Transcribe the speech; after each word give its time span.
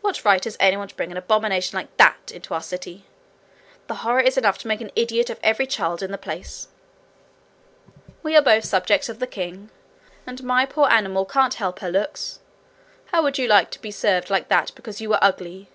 'What 0.00 0.24
right 0.24 0.44
has 0.44 0.56
any 0.60 0.76
one 0.76 0.86
to 0.86 0.94
bring 0.94 1.10
an 1.10 1.16
abomination 1.16 1.76
like 1.76 1.96
that 1.96 2.30
into 2.32 2.54
our 2.54 2.60
city? 2.62 3.04
The 3.88 3.96
horror 4.06 4.20
is 4.20 4.38
enough 4.38 4.56
to 4.58 4.68
make 4.68 4.80
an 4.80 4.92
idiot 4.94 5.28
of 5.28 5.40
every 5.42 5.66
child 5.66 6.04
in 6.04 6.12
the 6.12 6.18
place.' 6.18 6.68
'We 8.22 8.36
are 8.36 8.42
both 8.42 8.64
subjects 8.64 9.08
of 9.08 9.18
the 9.18 9.26
king, 9.26 9.70
and 10.24 10.44
my 10.44 10.66
poor 10.66 10.88
animal 10.88 11.24
can't 11.24 11.54
help 11.54 11.80
her 11.80 11.90
looks. 11.90 12.38
How 13.06 13.24
would 13.24 13.38
you 13.38 13.48
like 13.48 13.72
to 13.72 13.80
be 13.82 13.90
served 13.90 14.30
like 14.30 14.46
that 14.50 14.70
because 14.76 15.00
you 15.00 15.08
were 15.08 15.18
ugly? 15.20 15.68